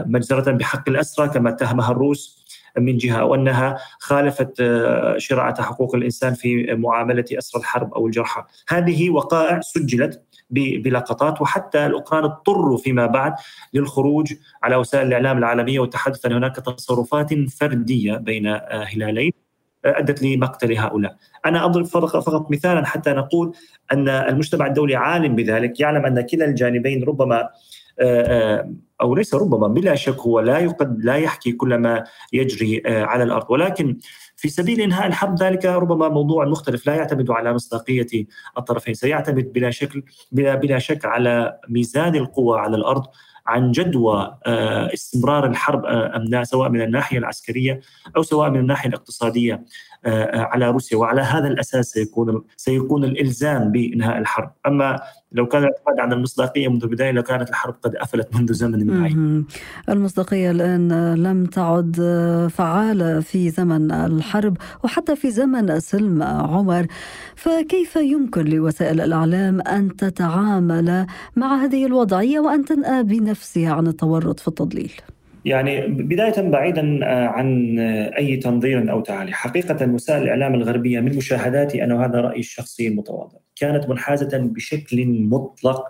مجزرة 0.05 0.51
بحق 0.51 0.89
الأسرى 0.89 1.27
كما 1.29 1.49
اتهمها 1.49 1.91
الروس 1.91 2.45
من 2.77 2.97
جهة 2.97 3.19
أو 3.19 3.35
أنها 3.35 3.77
خالفت 3.99 4.63
شرعه 5.17 5.61
حقوق 5.61 5.95
الإنسان 5.95 6.33
في 6.33 6.75
معاملة 6.75 7.25
أسرى 7.33 7.61
الحرب 7.61 7.93
أو 7.93 8.07
الجرحى، 8.07 8.43
هذه 8.69 9.09
وقائع 9.09 9.59
سجلت 9.61 10.21
بلقطات 10.49 11.41
وحتى 11.41 11.85
الأوكران 11.85 12.23
اضطروا 12.23 12.77
فيما 12.77 13.05
بعد 13.05 13.33
للخروج 13.73 14.33
على 14.63 14.75
وسائل 14.75 15.07
الإعلام 15.07 15.37
العالمية 15.37 15.79
والتحدث 15.79 16.25
ان 16.25 16.33
هناك 16.33 16.55
تصرفات 16.55 17.33
فردية 17.33 18.17
بين 18.17 18.47
آه، 18.47 18.83
هلالين 18.83 19.31
أدت 19.85 20.23
لمقتل 20.23 20.77
هؤلاء. 20.77 21.15
أنا 21.45 21.65
أضرب 21.65 21.85
فقط 21.85 22.51
مثالا 22.51 22.85
حتى 22.85 23.11
نقول 23.11 23.53
أن 23.91 24.09
المجتمع 24.09 24.65
الدولي 24.67 24.95
عالم 24.95 25.35
بذلك، 25.35 25.79
يعلم 25.79 26.05
أن 26.05 26.21
كلا 26.21 26.45
الجانبين 26.45 27.03
ربما 27.03 27.49
أو 29.01 29.15
ليس 29.15 29.35
ربما 29.35 29.67
بلا 29.67 29.95
شك 29.95 30.19
هو 30.19 30.39
لا 30.39 30.59
يقد 30.59 31.03
لا 31.03 31.15
يحكي 31.15 31.51
كل 31.51 31.75
ما 31.75 32.03
يجري 32.33 32.81
على 32.85 33.23
الأرض. 33.23 33.45
ولكن 33.49 33.97
في 34.35 34.49
سبيل 34.49 34.81
انهاء 34.81 35.07
الحرب 35.07 35.43
ذلك 35.43 35.65
ربما 35.65 36.09
موضوع 36.09 36.45
مختلف. 36.45 36.87
لا 36.87 36.95
يعتمد 36.95 37.31
على 37.31 37.53
مصداقية 37.53 38.07
الطرفين 38.57 38.93
سيعتمد 38.93 39.53
بلا 39.53 39.69
شكل 39.69 40.03
بلا 40.31 40.55
بلا 40.55 40.79
شك 40.79 41.05
على 41.05 41.59
ميزان 41.69 42.15
القوى 42.15 42.59
على 42.59 42.77
الأرض 42.77 43.03
عن 43.49 43.71
جدوى 43.71 44.37
آه، 44.45 44.93
استمرار 44.93 45.45
الحرب 45.45 45.85
آه، 45.85 46.15
أم 46.15 46.23
لا 46.23 46.43
سواء 46.43 46.69
من 46.69 46.81
الناحية 46.81 47.17
العسكرية 47.17 47.81
أو 48.17 48.21
سواء 48.21 48.49
من 48.49 48.59
الناحية 48.59 48.89
الاقتصادية. 48.89 49.53
آه، 49.53 49.98
على 50.05 50.69
روسيا 50.69 50.97
وعلى 50.97 51.21
هذا 51.21 51.47
الأساس 51.47 51.85
سيكون 51.85 52.41
سيكون 52.57 53.03
الإلزام 53.03 53.71
بإنهاء 53.71 54.17
الحرب، 54.17 54.51
أما 54.67 54.99
لو 55.31 55.47
كان 55.47 55.63
الاعتماد 55.63 55.99
على 55.99 56.15
المصداقية 56.15 56.67
منذ 56.67 56.83
البداية 56.83 57.11
لكانت 57.11 57.49
الحرب 57.49 57.75
قد 57.81 57.95
أفلت 57.95 58.35
منذ 58.35 58.53
زمن 58.53 58.87
معين. 58.87 59.45
المصداقية 59.89 60.51
الآن 60.51 61.13
لم 61.13 61.45
تعد 61.45 61.95
فعالة 62.51 63.19
في 63.19 63.49
زمن 63.49 63.91
الحرب 63.91 64.57
وحتى 64.83 65.15
في 65.15 65.31
زمن 65.31 65.69
السلم 65.69 66.23
عمر، 66.23 66.87
فكيف 67.35 67.95
يمكن 67.95 68.45
لوسائل 68.45 69.01
الإعلام 69.01 69.61
أن 69.61 69.95
تتعامل 69.95 71.05
مع 71.35 71.55
هذه 71.55 71.85
الوضعية 71.85 72.39
وأن 72.39 72.65
تنأى 72.65 73.03
بنفسها 73.03 73.73
عن 73.73 73.87
التورط 73.87 74.39
في 74.39 74.47
التضليل؟ 74.47 74.91
يعني 75.45 75.87
بداية 75.87 76.41
بعيدا 76.41 76.99
آه، 77.03 77.27
عن 77.27 77.79
آه، 77.79 78.17
أي 78.17 78.37
تنظير 78.37 78.91
أو 78.91 79.01
تعالي. 79.01 79.33
حقيقة 79.33 79.91
وسائل 79.91 80.23
الإعلام 80.23 80.53
الغربية 80.53 80.99
من 80.99 81.17
مشاهداتي 81.17 81.83
أنا 81.83 81.95
وهذا 81.95 82.21
رأيي 82.21 82.39
الشخصي 82.39 82.87
المتواضع. 82.87 83.37
كانت 83.55 83.89
منحازة 83.89 84.37
بشكل 84.37 85.07
مطلق 85.07 85.83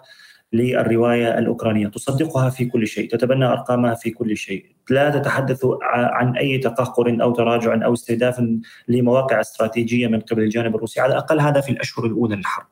للرواية 0.53 1.37
الأوكرانية، 1.37 1.87
تصدقها 1.87 2.49
في 2.49 2.65
كل 2.65 2.87
شيء، 2.87 3.09
تتبنى 3.09 3.45
أرقامها 3.45 3.93
في 3.93 4.11
كل 4.11 4.37
شيء، 4.37 4.65
لا 4.89 5.09
تتحدث 5.09 5.65
عن 5.83 6.37
أي 6.37 6.57
تقهقر 6.57 7.17
أو 7.21 7.31
تراجع 7.31 7.85
أو 7.85 7.93
استهداف 7.93 8.43
لمواقع 8.87 9.39
استراتيجية 9.39 10.07
من 10.07 10.19
قبل 10.19 10.43
الجانب 10.43 10.75
الروسي، 10.75 10.99
على 10.99 11.13
الأقل 11.13 11.39
هذا 11.39 11.61
في 11.61 11.71
الأشهر 11.71 12.05
الأولى 12.05 12.35
للحرب. 12.35 12.65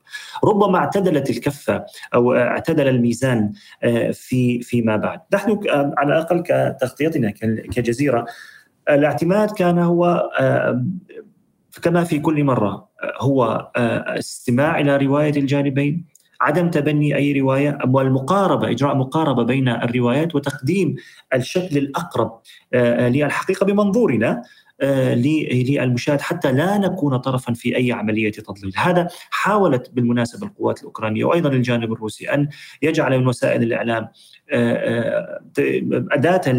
ربما 0.43 0.77
اعتدلت 0.77 1.29
الكفة 1.29 1.85
أو 2.13 2.33
اعتدل 2.33 2.87
الميزان 2.87 3.51
آه، 3.83 4.11
في 4.11 4.61
فيما 4.61 4.95
بعد، 4.95 5.19
نحن 5.33 5.59
على 5.69 6.13
الأقل 6.13 6.43
كتغطيتنا 6.45 7.31
كجزيرة 7.71 8.25
الاعتماد 8.89 9.51
كان 9.51 9.79
هو 9.79 10.29
آه، 10.39 10.85
كما 11.81 12.03
في 12.03 12.19
كل 12.19 12.43
مرة 12.43 12.89
هو 13.17 13.71
آه، 13.75 14.19
استماع 14.19 14.79
إلى 14.79 14.97
رواية 14.97 15.39
الجانبين. 15.39 16.16
عدم 16.41 16.69
تبني 16.69 17.15
أي 17.15 17.39
رواية 17.41 17.77
والمقاربة 17.87 18.69
إجراء 18.69 18.95
مقاربة 18.95 19.43
بين 19.43 19.67
الروايات 19.69 20.35
وتقديم 20.35 20.95
الشكل 21.33 21.77
الأقرب 21.77 22.39
آه، 22.73 23.05
آه، 23.05 23.09
للحقيقة 23.09 23.65
بمنظورنا. 23.65 24.43
للمشاهد 24.83 26.21
حتى 26.21 26.51
لا 26.51 26.77
نكون 26.77 27.17
طرفا 27.17 27.53
في 27.53 27.77
أي 27.77 27.91
عملية 27.91 28.31
تضليل، 28.31 28.73
هذا 28.77 29.07
حاولت 29.29 29.91
بالمناسبة 29.93 30.47
القوات 30.47 30.79
الأوكرانية 30.79 31.25
وأيضا 31.25 31.49
الجانب 31.49 31.93
الروسي 31.93 32.33
أن 32.33 32.49
يجعل 32.81 33.19
من 33.19 33.27
وسائل 33.27 33.63
الإعلام 33.63 34.07
أداة 36.11 36.51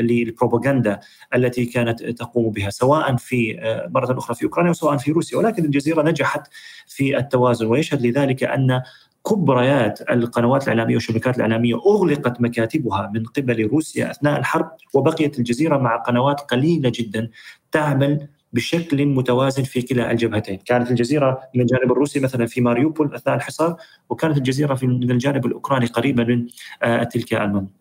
للبروباغندا 0.00 1.00
التي 1.34 1.66
كانت 1.66 2.02
تقوم 2.02 2.50
بها 2.50 2.70
سواء 2.70 3.16
في 3.16 3.58
مرة 3.94 4.18
أخرى 4.18 4.36
في 4.36 4.44
أوكرانيا 4.44 4.70
وسواء 4.70 4.96
في 4.96 5.12
روسيا. 5.12 5.38
ولكن 5.38 5.64
الجزيرة 5.64 6.02
نجحت 6.02 6.46
في 6.86 7.18
التوازن 7.18 7.66
ويشهد 7.66 8.06
لذلك 8.06 8.44
أن 8.44 8.82
كبريات 9.26 10.10
القنوات 10.10 10.62
الإعلامية 10.62 10.94
والشبكات 10.94 11.36
الإعلامية 11.36 11.74
أغلقت 11.74 12.40
مكاتبها 12.40 13.10
من 13.14 13.24
قبل 13.24 13.66
روسيا 13.66 14.10
أثناء 14.10 14.38
الحرب 14.38 14.70
وبقيت 14.94 15.38
الجزيرة 15.38 15.76
مع 15.76 15.96
قنوات 15.96 16.40
قليلة 16.40 16.92
جدا 16.94 17.30
تعمل 17.72 18.28
بشكل 18.52 19.06
متوازن 19.06 19.62
في 19.62 19.82
كلا 19.82 20.10
الجبهتين، 20.10 20.58
كانت 20.58 20.90
الجزيرة 20.90 21.40
من 21.54 21.60
الجانب 21.60 21.92
الروسي 21.92 22.20
مثلا 22.20 22.46
في 22.46 22.60
ماريوبول 22.60 23.14
أثناء 23.14 23.36
الحصار، 23.36 23.76
وكانت 24.10 24.36
الجزيرة 24.36 24.74
في 24.74 24.86
من 24.86 25.10
الجانب 25.10 25.46
الأوكراني 25.46 25.86
قريبا 25.86 26.24
من 26.24 26.46
آه، 26.82 27.02
تلك 27.02 27.34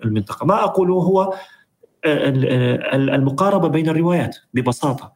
المنطقة، 0.05 0.45
ما 0.45 0.63
أقوله 0.63 0.93
هو 0.93 1.21
آه، 1.21 1.37
آه، 2.05 2.95
المقاربة 2.95 3.67
بين 3.67 3.89
الروايات 3.89 4.37
ببساطة. 4.53 5.05
آه، 5.05 5.13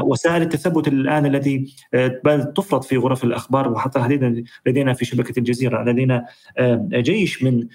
وسائل 0.00 0.42
التثبت 0.42 0.88
الآن 0.88 1.26
الذي 1.26 1.74
آه، 1.94 2.20
تفرض 2.56 2.82
في 2.82 2.96
غرف 2.96 3.24
الأخبار 3.24 3.72
وحتى 3.72 4.18
لدينا 4.66 4.94
في 4.94 5.04
شبكة 5.04 5.38
الجزيرة 5.38 5.82
لدينا 5.82 6.26
جيش 6.92 7.42
من 7.42 7.66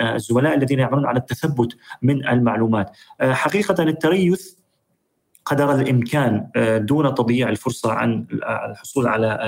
الزملاء 0.00 0.54
الذين 0.54 0.78
يعملون 0.78 1.06
على 1.06 1.18
التثبت 1.18 1.76
من 2.02 2.28
المعلومات. 2.28 2.96
حقيقة 3.20 3.82
التريث 3.82 4.58
قدر 5.44 5.74
الإمكان 5.74 6.48
دون 6.86 7.14
تضييع 7.14 7.48
الفرصة 7.48 7.92
عن 7.92 8.26
الحصول 8.70 9.06
على 9.06 9.38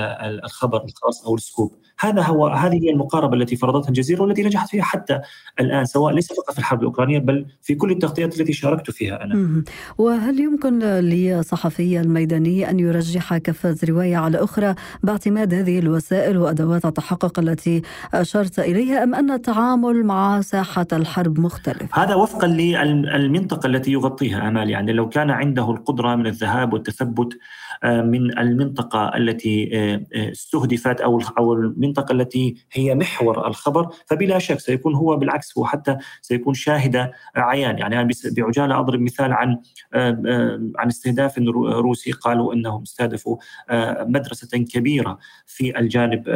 الخبر 0.43 0.83
الخاص 0.85 1.25
أو 1.25 1.35
السكوب. 1.35 1.75
هذا 2.01 2.21
هو 2.21 2.47
هذه 2.47 2.83
هي 2.83 2.89
المقاربة 2.89 3.33
التي 3.35 3.55
فرضتها 3.55 3.89
الجزيرة 3.89 4.21
والتي 4.21 4.43
نجحت 4.43 4.69
فيها 4.69 4.83
حتى 4.83 5.19
الآن 5.59 5.85
سواء 5.85 6.13
ليس 6.13 6.33
فقط 6.33 6.53
في 6.53 6.59
الحرب 6.59 6.79
الأوكرانية 6.79 7.19
بل 7.19 7.45
في 7.61 7.75
كل 7.75 7.91
التغطيات 7.91 8.39
التي 8.39 8.53
شاركت 8.53 8.91
فيها 8.91 9.23
أنا. 9.23 9.63
وهل 9.97 10.39
يمكن 10.39 10.79
لصحفي 10.79 11.99
الميداني 11.99 12.69
أن 12.69 12.79
يرجح 12.79 13.37
كفه 13.37 13.75
رواية 13.89 14.17
على 14.17 14.43
أخرى 14.43 14.75
باعتماد 15.03 15.53
هذه 15.53 15.79
الوسائل 15.79 16.37
وأدوات 16.37 16.85
التحقق 16.85 17.39
التي 17.39 17.81
أشرت 18.13 18.59
إليها 18.59 19.03
أم 19.03 19.15
أن 19.15 19.31
التعامل 19.31 20.03
مع 20.03 20.41
ساحة 20.41 20.87
الحرب 20.93 21.39
مختلف؟ 21.39 21.99
هذا 21.99 22.15
وفقا 22.15 22.47
للمنطقه 22.47 23.67
التي 23.67 23.91
يغطيها 23.91 24.47
أمال 24.47 24.69
يعني 24.69 24.93
لو 24.93 25.09
كان 25.09 25.29
عنده 25.29 25.71
القدرة 25.71 26.15
من 26.15 26.27
الذهاب 26.27 26.73
والتثبت 26.73 27.37
من 27.83 28.37
المنطقة 28.39 29.17
التي 29.17 29.69
آه، 29.73 30.05
آه، 30.15 30.31
استهدفت 30.31 31.01
أو 31.01 31.21
أو 31.37 31.53
المنطقة 31.53 32.11
التي 32.11 32.55
هي 32.71 32.95
محور 32.95 33.47
الخبر 33.47 33.89
فبلا 34.05 34.39
شك 34.39 34.59
سيكون 34.59 34.95
هو 34.95 35.17
بالعكس 35.17 35.57
هو 35.57 35.65
حتى 35.65 35.97
سيكون 36.21 36.53
شاهد 36.53 37.11
عيان. 37.35 37.77
يعني 37.77 38.01
أنا 38.01 38.09
بعجالة 38.25 38.79
أضرب 38.79 38.99
مثال 39.01 39.33
عن 39.33 39.57
عن 40.77 40.87
استهداف 40.87 41.37
روسي. 41.67 42.11
قالوا 42.11 42.53
إنهم 42.53 42.81
استهدفوا 42.81 43.37
مدرسة 44.01 44.57
كبيرة 44.57 45.17
في 45.45 45.79
الجانب 45.79 46.29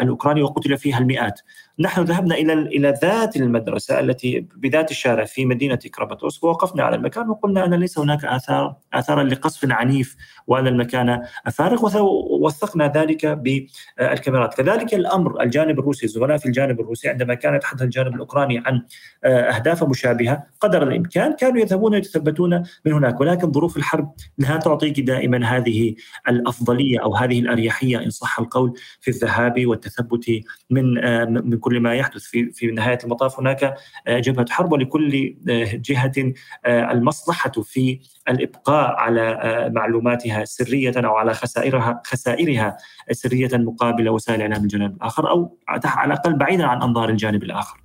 الأوكراني 0.00 0.42
وقتل 0.42 0.78
فيها 0.78 0.98
المئات. 0.98 1.40
نحن 1.78 2.02
ذهبنا 2.02 2.34
إلى 2.34 2.52
إلى 2.52 2.94
ذات 3.02 3.36
المدرسة 3.36 4.00
التي 4.00 4.46
بذات 4.56 4.90
الشارع 4.90 5.24
في 5.24 5.46
مدينة 5.46 5.74
كراباتوسك 5.74 6.44
ووقفنا 6.44 6.82
على 6.82 6.96
المكان 6.96 7.28
وقلنا 7.28 7.64
ان 7.64 7.74
ليس 7.74 7.98
هناك 7.98 8.24
آثار 8.24 8.76
اثارا 8.94 9.22
لقصف 9.22 9.72
عنيف 9.72 10.16
وأن 10.46 10.66
المكان 10.66 11.22
فارغ 11.52 12.00
ووثقنا 12.02 12.92
ذلك 12.96 13.26
بالكاميرات، 13.26 14.54
كذلك 14.54 14.94
الأمر 14.94 15.42
الجانب 15.42 15.78
الروسي 15.78 16.06
الزملاء 16.06 16.36
في 16.36 16.46
الجانب 16.46 16.80
الروسي 16.80 17.08
عندما 17.08 17.34
كان 17.34 17.54
يتحدث 17.54 17.82
الجانب 17.82 18.14
الأوكراني 18.14 18.62
عن 18.66 18.82
آه، 19.24 19.40
أهداف 19.40 19.84
مشابهة 19.84 20.46
قدر 20.60 20.82
الإمكان 20.82 21.32
كانوا 21.32 21.60
يذهبون 21.60 21.94
يتثبتون 21.94 22.62
من 22.84 22.92
هناك. 22.92 23.20
ولكن 23.20 23.52
ظروف 23.52 23.76
الحرب 23.76 24.14
لا 24.38 24.56
تعطيك 24.56 25.00
دائما 25.00 25.46
هذه 25.46 25.94
الأفضلية 26.28 27.02
أو 27.02 27.14
هذه 27.14 27.38
الأريحية 27.38 27.98
إن 27.98 28.10
صح 28.10 28.38
القول 28.38 28.72
في 29.00 29.08
الذهاب 29.08 29.66
والتثبت 29.66 30.24
من 30.70 30.98
آه، 30.98 31.24
من 31.24 31.63
كل 31.64 31.80
ما 31.80 31.94
يحدث 31.94 32.22
في 32.22 32.52
في 32.52 32.66
نهاية 32.66 32.98
المطاف 33.04 33.40
هناك 33.40 33.74
آه، 34.06 34.18
جبهة 34.18 34.46
حرب 34.50 34.72
ولكل 34.72 35.34
جهة 35.74 36.32
المصلحة 36.66 37.50
في 37.50 38.00
الإبقاء 38.28 38.90
على 38.90 39.38
معلوماتها 39.74 40.44
سرية 40.44 40.92
أو 40.96 41.14
على 41.14 41.34
خسائرها 41.34 42.02
خسائرها 42.06 42.76
سرية 43.12 43.50
مقابل 43.52 44.08
وسائل 44.08 44.40
اعلام 44.40 44.62
الجانب 44.62 44.96
الآخر 44.96 45.30
أو 45.30 45.58
على 45.68 46.12
الأقل 46.12 46.34
بعيدا 46.34 46.64
عن 46.64 46.82
أنظار 46.82 47.08
الجانب 47.08 47.42
الآخر. 47.42 47.80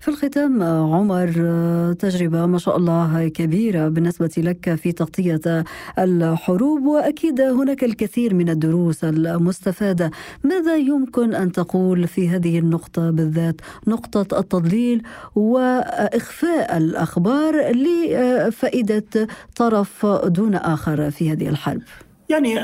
في 0.00 0.08
الختام 0.08 0.62
عمر 0.62 1.28
تجربة 1.98 2.46
ما 2.46 2.58
شاء 2.58 2.76
الله 2.76 3.28
كبيرة 3.28 3.88
بالنسبة 3.88 4.30
لك 4.38 4.74
في 4.74 4.92
تغطية 4.92 5.64
الحروب 5.98 6.86
وأكيد 6.86 7.40
هناك 7.40 7.84
الكثير 7.84 8.34
من 8.34 8.48
الدروس 8.50 9.04
المستفادة، 9.04 10.10
ماذا 10.44 10.76
يمكن 10.76 11.34
أن 11.34 11.52
تقول 11.52 12.06
في 12.08 12.28
هذه 12.28 12.58
النقطة 12.58 13.10
بالذات؟ 13.10 13.60
نقطة 13.86 14.38
التضليل 14.38 15.02
وإخفاء 15.34 16.76
الأخبار 16.76 17.72
لفائدة 17.72 19.26
طرف 19.56 20.06
دون 20.26 20.54
آخر 20.54 21.10
في 21.10 21.32
هذه 21.32 21.48
الحرب؟ 21.48 21.82
يعني 22.28 22.54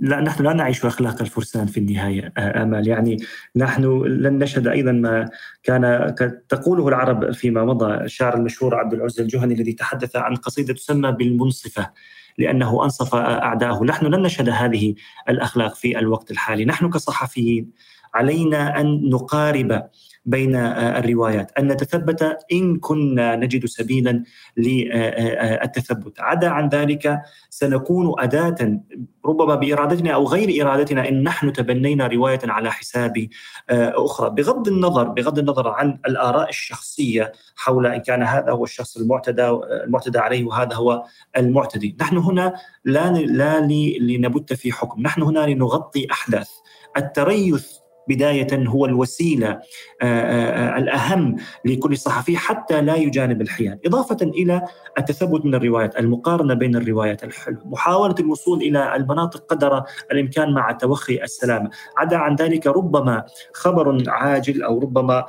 لا 0.00 0.20
نحن 0.20 0.42
لا 0.44 0.52
نعيش 0.52 0.84
أخلاق 0.84 1.20
الفرسان 1.20 1.66
في 1.66 1.80
النهاية 1.80 2.32
امال 2.38 2.88
يعني 2.88 3.16
نحن 3.56 4.02
لن 4.02 4.38
نشهد 4.38 4.68
أيضا 4.68 4.92
ما 4.92 5.28
كان 5.62 6.10
تقوله 6.48 6.88
العرب 6.88 7.32
فيما 7.32 7.64
مضى 7.64 7.94
الشاعر 7.94 8.34
المشهور 8.36 8.74
عبد 8.74 8.94
العزى 8.94 9.22
الجهني 9.22 9.54
الذي 9.54 9.72
تحدث 9.72 10.16
عن 10.16 10.34
قصيدة 10.34 10.74
تسمى 10.74 11.12
بالمنصفة 11.12 11.90
لأنه 12.38 12.84
أنصف 12.84 13.14
أعداءه، 13.14 13.84
نحن 13.84 14.06
لن 14.06 14.22
نشهد 14.22 14.48
هذه 14.48 14.94
الأخلاق 15.28 15.74
في 15.74 15.98
الوقت 15.98 16.30
الحالي، 16.30 16.64
نحن 16.64 16.90
كصحفيين 16.90 17.70
علينا 18.14 18.80
أن 18.80 19.10
نقارب 19.10 19.82
بين 20.26 20.56
آه، 20.56 20.98
الروايات. 20.98 21.52
أن 21.58 21.68
نتثبت 21.68 22.36
إن 22.52 22.78
كنا 22.78 23.36
نجد 23.36 23.66
سبيلا 23.66 24.22
للتثبت. 24.56 26.20
عدا 26.20 26.48
عن 26.48 26.68
ذلك 26.68 27.20
سنكون 27.50 28.14
أداة 28.18 28.80
ربما 29.26 29.54
بإرادتنا 29.54 30.10
أو 30.10 30.26
غير 30.26 30.66
إرادتنا 30.66 31.08
إن 31.08 31.22
نحن 31.22 31.52
تبنينا 31.52 32.06
رواية 32.06 32.40
على 32.44 32.72
حساب 32.72 33.28
آه، 33.70 33.92
أخرى. 33.96 34.30
بغض 34.30 34.68
النظر 34.68 35.08
بغض 35.08 35.38
النظر 35.38 35.68
عن 35.68 35.98
الآراء 36.06 36.48
الشخصية 36.48 37.32
حول 37.56 37.86
إن 37.86 38.00
كان 38.00 38.22
هذا 38.22 38.52
هو 38.52 38.64
الشخص 38.64 38.96
المعتدى 38.96 39.48
المعتدى 39.84 40.18
عليه 40.18 40.44
وهذا 40.44 40.74
هو 40.74 41.04
المعتدي. 41.36 41.96
نحن 42.00 42.16
هنا 42.16 42.54
لا 42.84 43.12
لا 43.12 43.60
لنبت 44.00 44.52
في 44.52 44.72
حكم. 44.72 45.02
نحن 45.02 45.22
هنا 45.22 45.46
لنغطي 45.46 46.06
أحداث. 46.10 46.50
التريث 46.96 47.83
بداية 48.08 48.66
هو 48.68 48.86
الوسيلة 48.86 49.48
آه، 49.48 49.60
آه، 50.02 50.74
آه، 50.74 50.78
الأهم 50.78 51.36
لكل 51.64 51.96
صحفي 51.96 52.36
حتى 52.36 52.80
لا 52.80 52.96
يجانب 52.96 53.40
الحياد 53.40 53.80
إضافة 53.86 54.16
إلى 54.22 54.62
التثبت 54.98 55.44
من 55.44 55.54
الروايات 55.54 55.98
المقارنة 55.98 56.54
بين 56.54 56.76
الروايات 56.76 57.20
محاولة 57.64 58.14
الوصول 58.20 58.62
إلى 58.62 58.96
المناطق 58.96 59.46
قدر 59.48 59.82
الإمكان 60.12 60.54
مع 60.54 60.72
توخي 60.72 61.22
السلامة 61.22 61.70
عدا 61.96 62.16
عن 62.16 62.36
ذلك 62.36 62.66
ربما 62.66 63.24
خبر 63.52 64.02
عاجل 64.08 64.62
أو 64.62 64.78
ربما 64.78 65.24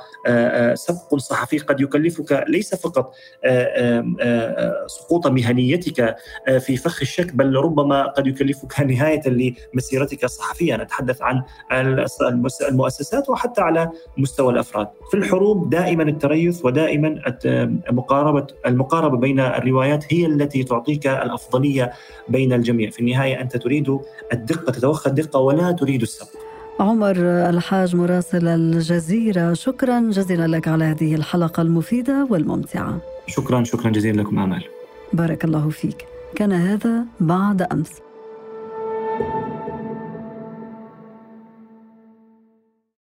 سبق 0.74 1.14
صحفي 1.16 1.58
قد 1.58 1.80
يكلفك 1.80 2.44
ليس 2.48 2.74
فقط 2.74 3.12
سقوط 4.86 5.26
مهنيتك 5.26 6.16
في 6.58 6.76
فخ 6.76 7.00
الشك 7.02 7.34
بل 7.34 7.56
ربما 7.56 8.06
قد 8.06 8.26
يكلفك 8.26 8.80
نهاية 8.80 9.22
لمسيرتك 9.74 10.24
الصحفية. 10.24 10.76
نتحدث 10.76 11.22
عن 11.22 11.42
المؤسسات 12.68 13.30
وحتى 13.30 13.60
على 13.60 13.90
مستوى 14.18 14.52
الأفراد. 14.52 14.88
في 15.10 15.16
الحروب 15.16 15.70
دائما 15.70 16.02
التريث 16.02 16.64
ودائما 16.64 17.22
مقاربه 17.90 18.46
المقاربة 18.66 19.16
بين 19.16 19.40
الروايات 19.40 20.04
هي 20.10 20.26
التي 20.26 20.64
تعطيك 20.64 21.06
الأفضلية 21.06 21.92
بين 22.28 22.52
الجميع، 22.52 22.90
في 22.90 23.00
النهاية 23.00 23.40
أنت 23.40 23.56
تريد 23.56 23.98
الدقة 24.32 24.72
تتوخى 24.72 25.10
الدقة 25.10 25.40
ولا 25.40 25.72
تريد 25.72 26.02
السبق. 26.02 26.28
عمر 26.80 27.16
الحاج 27.48 27.96
مراسل 27.96 28.48
الجزيرة 28.48 29.52
شكرا 29.52 30.00
جزيلا 30.00 30.56
لك 30.56 30.68
على 30.68 30.84
هذه 30.84 31.14
الحلقة 31.14 31.62
المفيدة 31.62 32.26
والممتعة. 32.30 32.98
شكرا 33.26 33.64
شكرا 33.64 33.90
جزيلا 33.90 34.20
لكم 34.20 34.38
آمال. 34.38 34.64
بارك 35.12 35.44
الله 35.44 35.68
فيك. 35.68 36.06
كان 36.34 36.52
هذا 36.52 37.04
بعد 37.20 37.62
أمس. 37.62 38.05